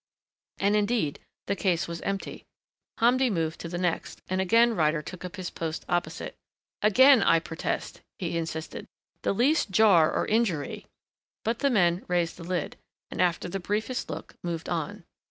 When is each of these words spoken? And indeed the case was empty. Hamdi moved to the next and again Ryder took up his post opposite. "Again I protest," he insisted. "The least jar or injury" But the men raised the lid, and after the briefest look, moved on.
And 0.57 0.75
indeed 0.75 1.19
the 1.45 1.55
case 1.55 1.87
was 1.87 2.01
empty. 2.01 2.43
Hamdi 2.97 3.29
moved 3.29 3.59
to 3.61 3.69
the 3.69 3.77
next 3.77 4.23
and 4.29 4.41
again 4.41 4.75
Ryder 4.75 5.03
took 5.03 5.23
up 5.23 5.35
his 5.35 5.51
post 5.51 5.85
opposite. 5.87 6.33
"Again 6.81 7.21
I 7.21 7.37
protest," 7.37 8.01
he 8.17 8.35
insisted. 8.35 8.87
"The 9.21 9.31
least 9.31 9.69
jar 9.69 10.11
or 10.11 10.25
injury" 10.25 10.87
But 11.45 11.59
the 11.59 11.69
men 11.69 12.03
raised 12.07 12.37
the 12.37 12.43
lid, 12.43 12.77
and 13.11 13.21
after 13.21 13.47
the 13.47 13.59
briefest 13.59 14.09
look, 14.09 14.33
moved 14.41 14.69
on. 14.69 15.03